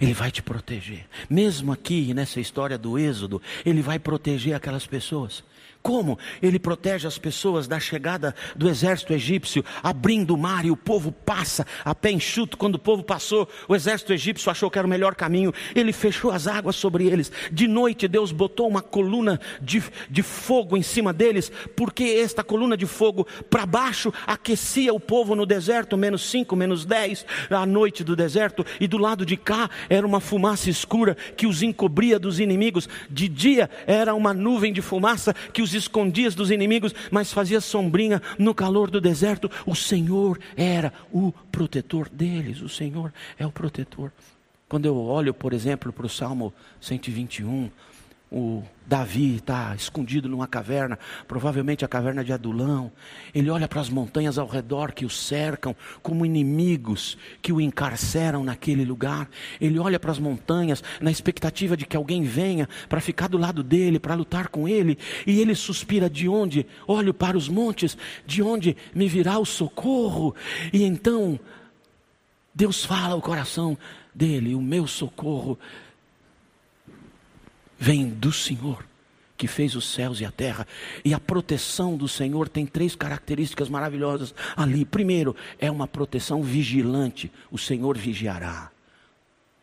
[0.02, 1.06] Ele vai te proteger.
[1.30, 5.44] Mesmo aqui nessa história do Êxodo, ele vai proteger aquelas pessoas.
[5.84, 10.78] Como ele protege as pessoas da chegada do exército egípcio, abrindo o mar e o
[10.78, 12.58] povo passa a pé enxuto.
[12.58, 16.32] Quando o povo passou, o exército egípcio achou que era o melhor caminho, ele fechou
[16.32, 17.30] as águas sobre eles.
[17.52, 22.78] De noite, Deus botou uma coluna de, de fogo em cima deles, porque esta coluna
[22.78, 28.06] de fogo para baixo aquecia o povo no deserto, menos 5, menos 10, à noite
[28.06, 32.40] do deserto, e do lado de cá era uma fumaça escura que os encobria dos
[32.40, 32.88] inimigos.
[33.10, 38.22] De dia era uma nuvem de fumaça que os escondia dos inimigos, mas fazia sombrinha
[38.40, 39.50] no calor do deserto.
[39.66, 44.12] O Senhor era o protetor deles, o Senhor é o protetor.
[44.70, 47.70] Quando eu olho, por exemplo, para o Salmo 121,
[48.34, 52.92] o Davi está escondido numa caverna, provavelmente a caverna de Adulão.
[53.34, 58.44] Ele olha para as montanhas ao redor que o cercam, como inimigos que o encarceram
[58.44, 59.30] naquele lugar.
[59.62, 63.62] Ele olha para as montanhas na expectativa de que alguém venha para ficar do lado
[63.62, 64.98] dele, para lutar com ele.
[65.28, 66.66] E ele suspira: de onde?
[66.88, 70.34] Olho para os montes, de onde me virá o socorro?
[70.74, 71.40] E então,
[72.54, 73.78] Deus fala ao coração
[74.14, 75.60] dele: o meu socorro
[77.84, 78.86] vem do Senhor,
[79.36, 80.66] que fez os céus e a terra.
[81.04, 84.86] E a proteção do Senhor tem três características maravilhosas ali.
[84.86, 87.30] Primeiro, é uma proteção vigilante.
[87.52, 88.72] O Senhor vigiará.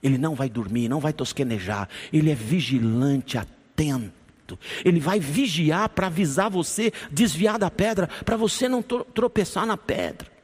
[0.02, 1.88] Ele não vai dormir, não vai tosquenejar.
[2.12, 4.59] Ele é vigilante, atento.
[4.85, 10.39] Ele vai vigiar para avisar você, desviar da pedra, para você não tropeçar na pedra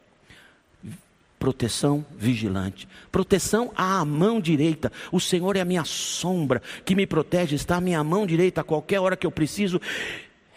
[1.39, 4.91] proteção vigilante, proteção à mão direita.
[5.13, 8.65] O Senhor é a minha sombra que me protege, está à minha mão direita a
[8.65, 9.81] qualquer hora que eu preciso.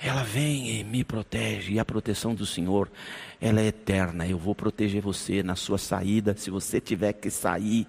[0.01, 2.89] Ela vem e me protege, e a proteção do Senhor,
[3.41, 4.25] ela é eterna.
[4.25, 7.85] Eu vou proteger você na sua saída, se você tiver que sair.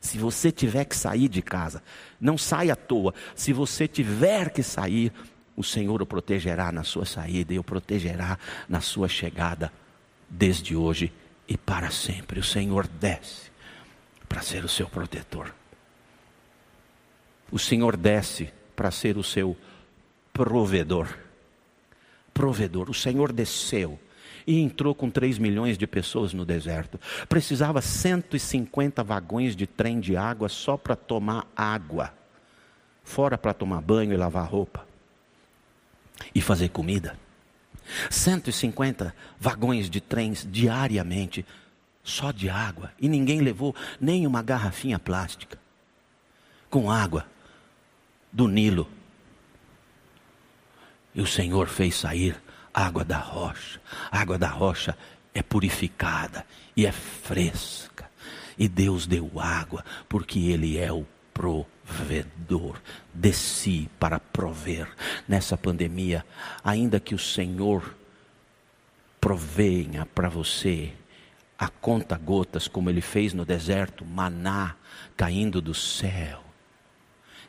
[0.00, 1.82] Se você tiver que sair de casa,
[2.20, 3.14] não saia à toa.
[3.34, 5.12] Se você tiver que sair,
[5.56, 9.72] o Senhor o protegerá na sua saída e o protegerá na sua chegada,
[10.28, 11.12] desde hoje
[11.48, 12.40] e para sempre.
[12.40, 13.50] O Senhor desce
[14.28, 15.54] para ser o seu protetor.
[17.50, 19.56] O Senhor desce para ser o seu
[20.32, 21.08] provedor.
[22.34, 22.90] Provedor.
[22.90, 23.98] O Senhor desceu.
[24.46, 27.00] e entrou com 3 milhões de pessoas no deserto.
[27.28, 32.14] Precisava 150 vagões de trem de água só para tomar água,
[33.02, 34.86] fora para tomar banho e lavar roupa
[36.32, 37.18] e fazer comida.
[38.10, 41.44] 150 vagões de trens diariamente,
[42.02, 45.58] só de água, e ninguém levou nem uma garrafinha plástica
[46.70, 47.26] com água
[48.32, 48.88] do Nilo.
[51.14, 52.36] E o Senhor fez sair
[52.74, 53.80] água da rocha.
[54.10, 54.96] Água da rocha
[55.32, 56.44] é purificada
[56.76, 58.10] e é fresca.
[58.58, 62.80] E Deus deu água, porque Ele é o provedor.
[63.12, 64.88] Desci para prover
[65.28, 66.24] nessa pandemia,
[66.64, 67.94] ainda que o Senhor
[69.20, 70.94] provenha para você
[71.58, 74.76] a conta gotas, como ele fez no deserto, maná
[75.14, 76.42] caindo do céu,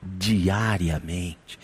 [0.02, 1.58] diariamente.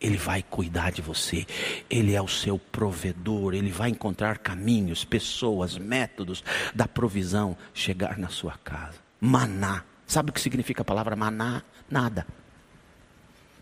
[0.00, 1.46] Ele vai cuidar de você,
[1.88, 8.28] Ele é o seu provedor, Ele vai encontrar caminhos, pessoas, métodos da provisão chegar na
[8.28, 8.98] sua casa.
[9.18, 11.62] Maná, sabe o que significa a palavra maná?
[11.90, 12.26] Nada,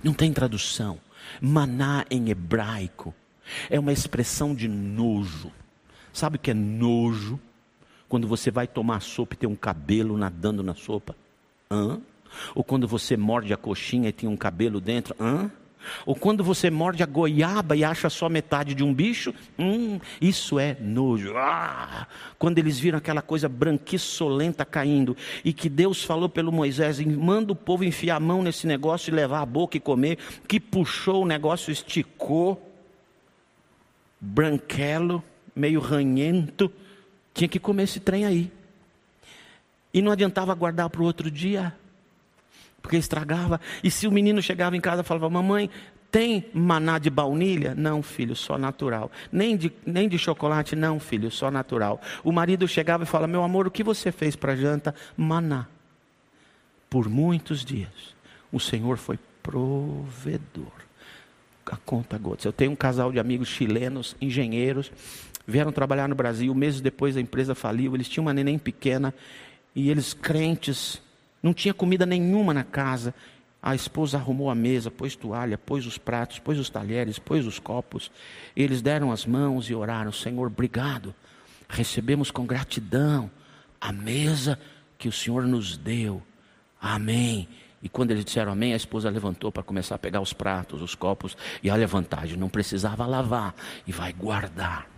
[0.03, 0.99] não tem tradução.
[1.41, 3.15] Maná em hebraico
[3.71, 5.53] é uma expressão de nojo.
[6.13, 7.39] Sabe o que é nojo?
[8.09, 11.17] Quando você vai tomar sopa e tem um cabelo nadando na sopa.
[11.71, 12.01] Hã?
[12.55, 15.15] Ou quando você morde a coxinha e tem um cabelo dentro.
[15.19, 15.51] Hã?
[16.07, 20.59] Ou quando você morde a goiaba e acha só metade de um bicho, hum, isso
[20.59, 21.35] é nojo.
[21.37, 22.07] Ah,
[22.39, 27.57] quando eles viram aquela coisa branquiçolenta caindo e que Deus falou pelo Moisés, manda o
[27.57, 31.27] povo enfiar a mão nesse negócio e levar a boca e comer, que puxou o
[31.27, 32.71] negócio, esticou,
[34.21, 35.23] branquelo,
[35.55, 36.73] meio ranhento,
[37.35, 38.53] tinha que comer esse trem aí.
[39.93, 41.75] E não adiantava guardar para o outro dia
[42.83, 43.61] porque estragava.
[43.83, 45.71] E se o menino chegava em casa e falava: Mamãe,
[46.11, 47.75] tem maná de baunilha?
[47.75, 49.11] Não, filho, só natural.
[49.31, 50.77] Nem de, nem de chocolate?
[50.77, 52.01] Não, filho, só natural.
[52.23, 54.95] O marido chegava e falava: Meu amor, o que você fez para janta?
[55.17, 55.67] Maná.
[56.91, 58.15] Por muitos dias,
[58.53, 60.83] o Senhor foi provedor.
[61.65, 62.45] A conta gotas.
[62.45, 64.93] Eu tenho um casal de amigos chilenos, engenheiros,
[65.47, 66.55] vieram trabalhar no Brasil.
[66.55, 67.95] Meses depois a empresa faliu.
[67.95, 69.15] Eles tinham uma neném pequena
[69.75, 71.01] e eles crentes
[71.43, 73.15] não tinha comida nenhuma na casa.
[73.63, 77.59] A esposa arrumou a mesa, pôs toalha, pôs os pratos, pôs os talheres, pôs os
[77.59, 78.11] copos.
[78.57, 81.15] Eles deram as mãos e oraram: Senhor, obrigado.
[81.69, 83.31] Recebemos com gratidão
[83.81, 84.59] a mesa
[84.99, 86.23] que o Senhor nos deu.
[86.81, 87.49] Amém.
[87.83, 90.95] E quando eles disseram amém, a esposa levantou para começar a pegar os pratos, os
[90.95, 91.37] copos.
[91.63, 93.55] E olha a vantagem: não precisava lavar
[93.87, 94.89] e vai guardar.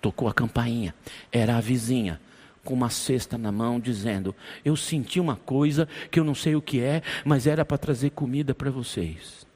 [0.00, 0.94] Tocou a campainha,
[1.32, 2.20] era a vizinha
[2.66, 6.60] com uma cesta na mão, dizendo: Eu senti uma coisa que eu não sei o
[6.60, 9.46] que é, mas era para trazer comida para vocês.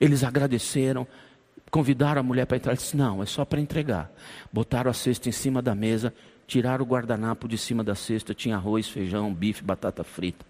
[0.00, 1.06] Eles agradeceram,
[1.70, 2.74] convidaram a mulher para entrar.
[2.74, 4.10] Disse: Não, é só para entregar.
[4.50, 6.14] Botaram a cesta em cima da mesa,
[6.46, 10.46] tiraram o guardanapo de cima da cesta, tinha arroz, feijão, bife, batata frita.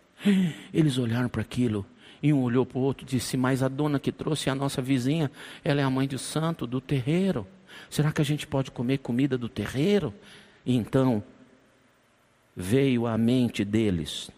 [0.72, 1.84] Eles olharam para aquilo.
[2.22, 4.80] E um olhou para o outro e disse: Mas a dona que trouxe a nossa
[4.80, 5.30] vizinha,
[5.64, 7.46] ela é a mãe de santo do terreiro.
[7.90, 10.12] Será que a gente pode comer comida do terreiro?
[10.64, 11.22] E então
[12.56, 14.30] veio à mente deles,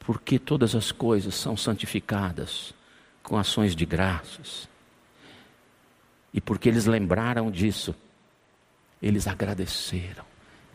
[0.00, 2.74] porque todas as coisas são santificadas
[3.22, 4.68] com ações de graças.
[6.32, 7.94] E porque eles lembraram disso,
[9.00, 10.33] eles agradeceram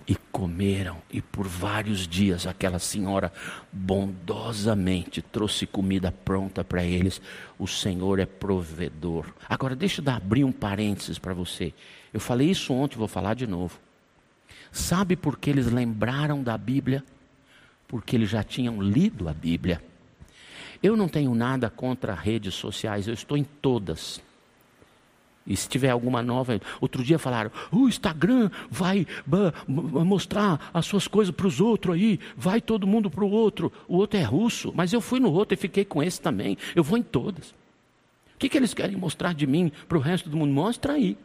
[0.09, 3.31] e comeram, e por vários dias aquela senhora
[3.71, 7.21] bondosamente trouxe comida pronta para eles.
[7.59, 9.27] O Senhor é provedor.
[9.47, 11.75] Agora, deixa eu abrir um parênteses para você.
[12.11, 13.79] Eu falei isso ontem, vou falar de novo.
[14.71, 17.03] Sabe por que eles lembraram da Bíblia?
[17.87, 19.79] Porque eles já tinham lido a Bíblia.
[20.81, 24.19] Eu não tenho nada contra redes sociais, eu estou em todas.
[25.47, 29.07] E se tiver alguma nova, outro dia falaram: o Instagram vai
[29.67, 33.71] mostrar as suas coisas para os outros aí, vai todo mundo para o outro.
[33.87, 36.57] O outro é russo, mas eu fui no outro e fiquei com esse também.
[36.75, 37.49] Eu vou em todas.
[37.49, 40.53] O que, que eles querem mostrar de mim para o resto do mundo?
[40.53, 41.17] Mostra aí.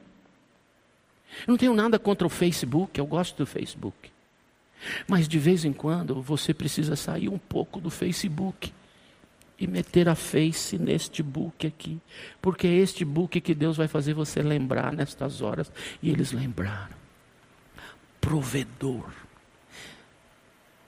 [1.46, 4.10] Eu não tenho nada contra o Facebook, eu gosto do Facebook.
[5.06, 8.72] Mas de vez em quando você precisa sair um pouco do Facebook
[9.64, 12.00] e meter a face neste book aqui,
[12.40, 15.72] porque é este book que Deus vai fazer você lembrar nestas horas,
[16.02, 16.94] e eles lembraram.
[18.20, 19.10] Provedor,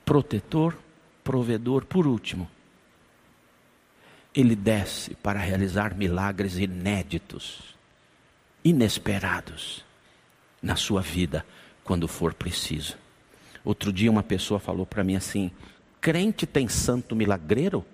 [0.05, 0.77] protetor,
[1.25, 2.49] provedor, por último,
[4.35, 7.75] ele desce para realizar milagres inéditos,
[8.63, 9.85] inesperados
[10.63, 11.45] na sua vida
[11.83, 12.97] quando for preciso.
[13.65, 15.51] Outro dia uma pessoa falou para mim assim:
[16.01, 17.85] crente tem santo milagreiro?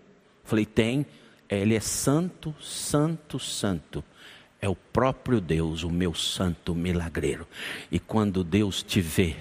[0.44, 1.07] Falei, tem.
[1.48, 4.02] Ele é santo, santo, santo.
[4.61, 7.48] é o próprio Deus, o meu santo milagreiro.
[7.90, 9.37] E quando Deus te vê,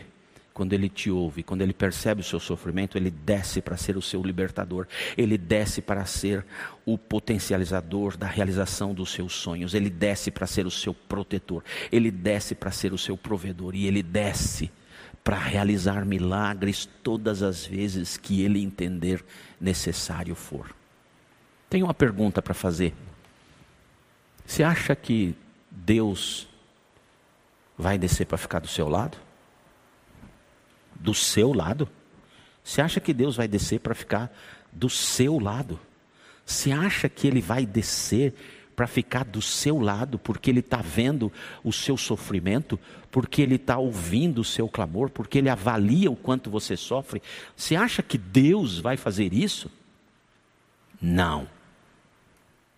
[0.53, 4.01] quando ele te ouve, quando ele percebe o seu sofrimento, ele desce para ser o
[4.01, 4.87] seu libertador,
[5.17, 6.45] ele desce para ser
[6.85, 12.11] o potencializador da realização dos seus sonhos, ele desce para ser o seu protetor, ele
[12.11, 14.71] desce para ser o seu provedor e ele desce
[15.23, 19.23] para realizar milagres todas as vezes que ele entender
[19.59, 20.80] necessário for.
[21.71, 22.93] Tenho uma pergunta para fazer.
[24.45, 25.33] Você acha que
[25.71, 26.49] Deus
[27.77, 29.17] vai descer para ficar do seu lado?
[30.93, 31.87] Do seu lado?
[32.61, 34.37] Você acha que Deus vai descer para ficar
[34.69, 35.79] do seu lado?
[36.45, 38.33] Você acha que Ele vai descer
[38.75, 41.31] para ficar do seu lado, porque Ele está vendo
[41.63, 42.77] o seu sofrimento,
[43.09, 47.21] porque Ele está ouvindo o seu clamor, porque Ele avalia o quanto você sofre.
[47.55, 49.71] Você acha que Deus vai fazer isso?
[51.01, 51.60] Não.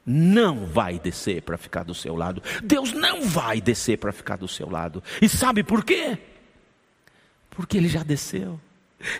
[0.05, 2.43] Não vai descer para ficar do seu lado.
[2.63, 5.01] Deus não vai descer para ficar do seu lado.
[5.21, 6.17] E sabe por quê?
[7.49, 8.59] Porque Ele já desceu.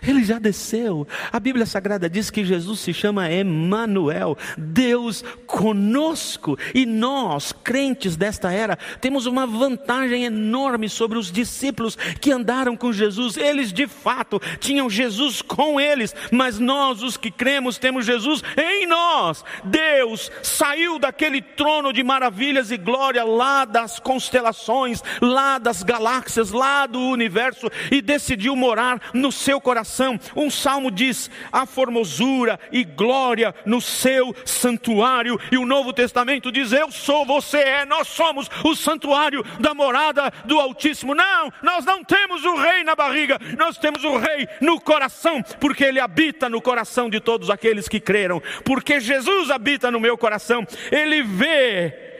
[0.06, 1.06] Ele já desceu.
[1.32, 6.58] A Bíblia Sagrada diz que Jesus se chama Emmanuel, Deus conosco.
[6.74, 12.92] E nós, crentes desta era, temos uma vantagem enorme sobre os discípulos que andaram com
[12.92, 13.36] Jesus.
[13.36, 18.86] Eles de fato tinham Jesus com eles, mas nós, os que cremos, temos Jesus em
[18.86, 19.44] nós.
[19.64, 26.86] Deus saiu daquele trono de maravilhas e glória lá das constelações, lá das galáxias, lá
[26.86, 30.18] do universo e decidiu morar no seu coração coração.
[30.36, 35.38] Um salmo diz: a formosura e glória no seu santuário.
[35.50, 40.32] E o Novo Testamento diz: eu sou, você é, nós somos o santuário da morada
[40.44, 41.14] do Altíssimo.
[41.14, 45.82] Não, nós não temos o rei na barriga, nós temos o rei no coração, porque
[45.82, 48.40] ele habita no coração de todos aqueles que creram.
[48.64, 52.13] Porque Jesus habita no meu coração, ele vê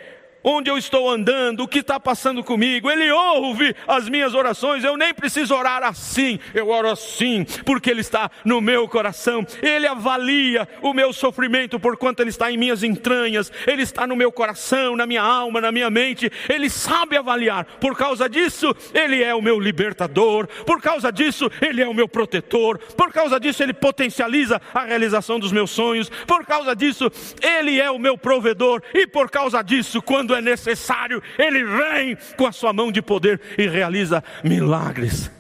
[0.45, 2.91] onde eu estou andando, o que está passando comigo.
[2.91, 4.85] Ele ouve as minhas orações.
[4.85, 9.45] Eu nem preciso orar assim, eu oro assim, porque Ele está no meu coração.
[9.63, 13.51] Ele avalia o meu sofrimento por quanto Ele está em minhas entranhas.
[13.67, 16.31] Ele está no meu coração, na minha alma, na minha mente.
[16.49, 17.65] Ele sabe avaliar.
[17.81, 20.47] Por causa disso, Ele é o meu libertador.
[20.67, 22.79] Por causa disso, Ele é o meu protetor.
[22.79, 26.11] Por causa disso, Ele potencializa a realização dos meus sonhos.
[26.27, 28.83] Por causa disso, Ele é o meu provedor.
[28.93, 33.41] E por causa disso, quando é necessário, Ele vem com a sua mão de poder
[33.57, 35.31] e realiza milagres.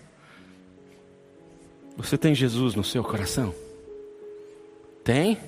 [1.96, 3.54] Você tem Jesus no seu coração?
[5.02, 5.38] Tem?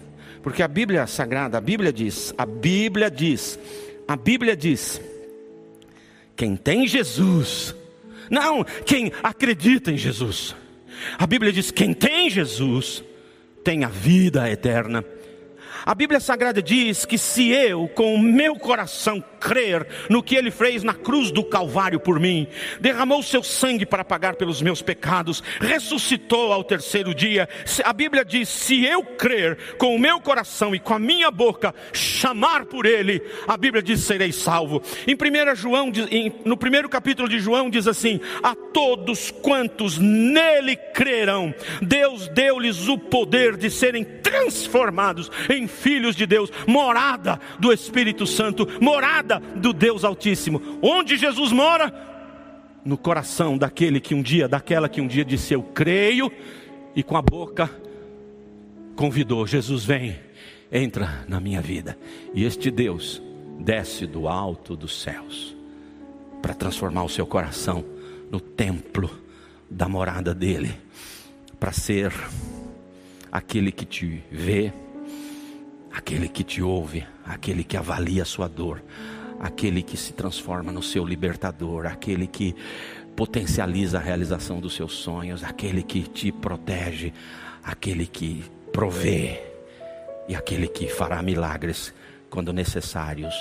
[0.42, 3.58] Porque a Bíblia Sagrada, a Bíblia diz, a Bíblia diz,
[4.06, 5.00] a Bíblia diz,
[6.36, 7.74] quem tem Jesus,
[8.30, 10.54] não quem acredita em Jesus.
[11.18, 13.02] A Bíblia diz: quem tem Jesus
[13.64, 15.04] tem a vida eterna.
[15.86, 20.50] A Bíblia Sagrada diz que se eu, com o meu coração, crer no que ele
[20.50, 22.48] fez na cruz do Calvário por mim,
[22.80, 27.48] derramou seu sangue para pagar pelos meus pecados, ressuscitou ao terceiro dia.
[27.84, 31.72] A Bíblia diz: se eu crer com o meu coração e com a minha boca,
[31.92, 34.82] chamar por ele, a Bíblia diz: serei salvo.
[35.06, 35.92] Em 1 João,
[36.44, 42.98] no primeiro capítulo de João, diz assim: a todos quantos nele crerão, Deus deu-lhes o
[42.98, 50.04] poder de serem transformados em filhos de Deus, morada do Espírito Santo, morada do Deus
[50.04, 50.60] Altíssimo.
[50.82, 51.92] Onde Jesus mora?
[52.84, 56.30] No coração daquele que um dia, daquela que um dia disse eu creio,
[56.94, 57.70] e com a boca
[58.96, 60.18] convidou: Jesus vem,
[60.72, 61.98] entra na minha vida.
[62.34, 63.22] E este Deus
[63.58, 65.56] desce do alto dos céus
[66.42, 67.84] para transformar o seu coração
[68.30, 69.10] no templo
[69.68, 70.72] da morada dele,
[71.58, 72.12] para ser
[73.32, 74.72] aquele que te vê,
[75.96, 78.82] aquele que te ouve, aquele que avalia a sua dor,
[79.40, 82.54] aquele que se transforma no seu libertador, aquele que
[83.16, 87.14] potencializa a realização dos seus sonhos, aquele que te protege,
[87.64, 88.44] aquele que
[88.74, 89.42] provê
[90.28, 91.94] e aquele que fará milagres
[92.28, 93.34] quando necessários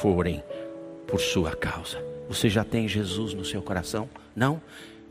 [0.00, 0.42] forem
[1.06, 2.02] por sua causa.
[2.28, 4.08] Você já tem Jesus no seu coração?
[4.34, 4.60] Não?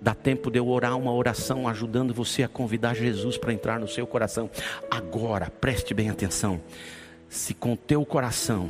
[0.02, 3.88] Dá tempo de eu orar uma oração ajudando você a convidar Jesus para entrar no
[3.88, 4.50] seu coração.
[4.90, 6.60] Agora, preste bem atenção.
[7.30, 8.68] Se com teu coração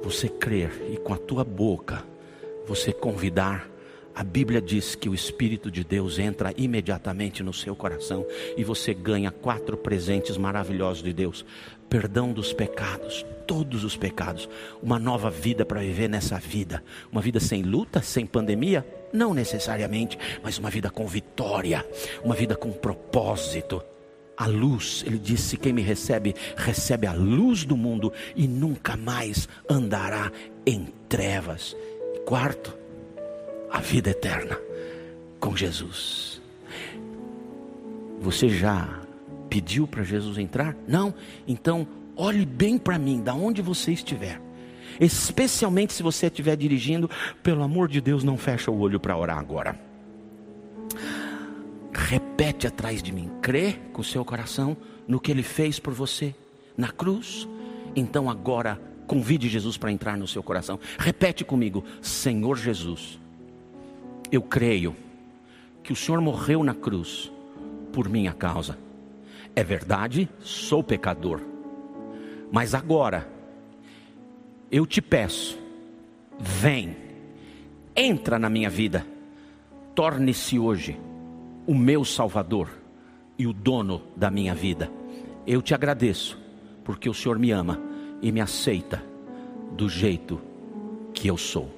[0.00, 2.04] você crer e com a tua boca
[2.68, 3.68] você convidar,
[4.14, 8.24] a Bíblia diz que o Espírito de Deus entra imediatamente no seu coração
[8.56, 11.44] e você ganha quatro presentes maravilhosos de Deus:
[11.90, 14.48] perdão dos pecados, todos os pecados,
[14.80, 16.80] uma nova vida para viver nessa vida,
[17.10, 21.86] uma vida sem luta, sem pandemia, não necessariamente, mas uma vida com vitória,
[22.22, 23.82] uma vida com propósito.
[24.36, 25.04] a luz.
[25.06, 30.32] Ele disse: Quem me recebe, recebe a luz do mundo e nunca mais andará
[30.66, 31.76] em trevas.
[32.26, 32.76] Quarto,
[33.70, 34.58] a vida eterna
[35.38, 36.42] com Jesus.
[38.20, 39.02] Você já
[39.48, 40.74] pediu para Jesus entrar?
[40.88, 41.14] Não?
[41.46, 41.86] Então,
[42.16, 44.40] olhe bem para mim, da onde você estiver.
[45.00, 47.10] Especialmente se você estiver dirigindo,
[47.42, 49.78] pelo amor de Deus, não fecha o olho para orar agora.
[51.92, 54.76] Repete atrás de mim, crê com o seu coração
[55.06, 56.34] no que ele fez por você
[56.76, 57.48] na cruz.
[57.94, 60.78] Então agora convide Jesus para entrar no seu coração.
[60.98, 63.18] Repete comigo, Senhor Jesus,
[64.30, 64.94] eu creio
[65.82, 67.30] que o Senhor morreu na cruz
[67.92, 68.76] por minha causa.
[69.54, 71.40] É verdade, sou pecador.
[72.50, 73.28] Mas agora
[74.70, 75.58] eu te peço,
[76.38, 76.96] vem,
[77.94, 79.06] entra na minha vida,
[79.94, 80.98] torne-se hoje
[81.66, 82.68] o meu Salvador
[83.38, 84.90] e o dono da minha vida.
[85.46, 86.38] Eu te agradeço,
[86.84, 87.80] porque o Senhor me ama
[88.20, 89.02] e me aceita
[89.72, 90.40] do jeito
[91.12, 91.70] que eu sou.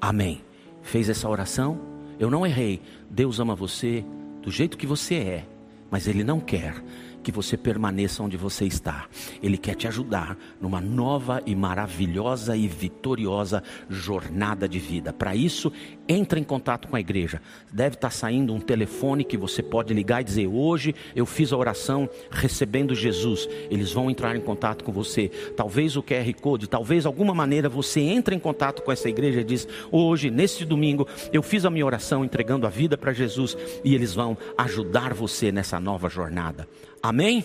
[0.00, 0.42] Amém.
[0.82, 1.78] Fez essa oração?
[2.18, 2.80] Eu não errei.
[3.10, 4.04] Deus ama você
[4.42, 5.46] do jeito que você é,
[5.90, 6.82] mas Ele não quer
[7.24, 9.06] que você permaneça onde você está.
[9.42, 15.12] Ele quer te ajudar numa nova e maravilhosa e vitoriosa jornada de vida.
[15.12, 15.72] Para isso,
[16.06, 17.40] entre em contato com a igreja.
[17.72, 21.56] Deve estar saindo um telefone que você pode ligar e dizer: Hoje eu fiz a
[21.56, 23.48] oração recebendo Jesus.
[23.70, 25.28] Eles vão entrar em contato com você.
[25.56, 29.44] Talvez o QR Code, talvez alguma maneira você entre em contato com essa igreja e
[29.44, 33.94] diz: Hoje, neste domingo, eu fiz a minha oração entregando a vida para Jesus e
[33.94, 36.68] eles vão ajudar você nessa nova jornada.
[37.04, 37.44] Amém?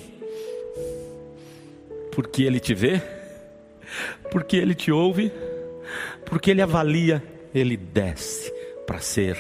[2.14, 3.02] Porque Ele te vê,
[4.32, 5.34] porque Ele te ouve,
[6.26, 7.22] porque Ele avalia,
[7.54, 8.50] Ele desce
[8.88, 9.38] para ser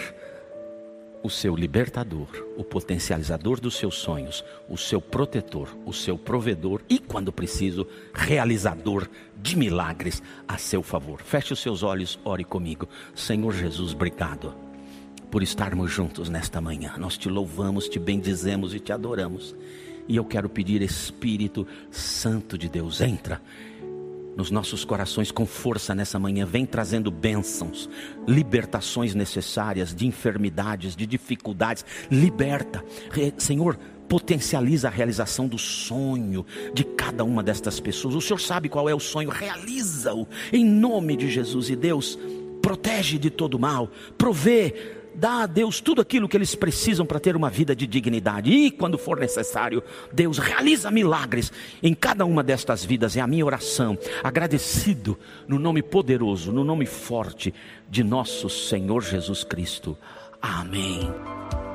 [1.23, 6.99] o seu libertador, o potencializador dos seus sonhos, o seu protetor, o seu provedor e,
[6.99, 9.07] quando preciso, realizador
[9.37, 11.21] de milagres a seu favor.
[11.21, 12.89] Feche os seus olhos, ore comigo.
[13.15, 14.53] Senhor Jesus, obrigado
[15.31, 16.95] por estarmos juntos nesta manhã.
[16.97, 19.55] Nós te louvamos, te bendizemos e te adoramos.
[20.09, 23.39] E eu quero pedir, Espírito Santo de Deus, entra
[24.35, 27.87] nos nossos corações com força nessa manhã, vem trazendo bênçãos,
[28.27, 31.85] libertações necessárias de enfermidades, de dificuldades.
[32.09, 32.83] Liberta,
[33.37, 36.43] Senhor, potencializa a realização do sonho
[36.73, 38.15] de cada uma destas pessoas.
[38.15, 42.17] O Senhor sabe qual é o sonho, realiza-o em nome de Jesus e Deus.
[42.63, 47.35] Protege de todo mal, provê dá a Deus tudo aquilo que eles precisam para ter
[47.35, 48.51] uma vida de dignidade.
[48.51, 51.51] E quando for necessário, Deus realiza milagres
[51.81, 53.15] em cada uma destas vidas.
[53.17, 57.53] É a minha oração, agradecido no nome poderoso, no nome forte
[57.89, 59.97] de nosso Senhor Jesus Cristo.
[60.41, 61.11] Amém.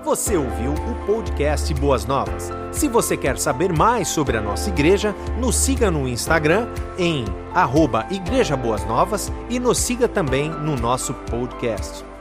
[0.05, 2.51] Você ouviu o podcast Boas Novas.
[2.73, 6.69] Se você quer saber mais sobre a nossa igreja, nos siga no Instagram
[6.99, 7.25] em
[7.55, 12.14] arroba Igreja Boas Novas e nos siga também no nosso podcast.